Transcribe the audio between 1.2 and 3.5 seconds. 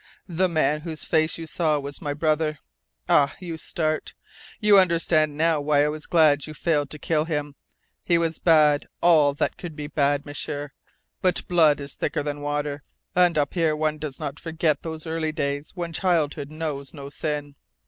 you saw was my brother. Ah,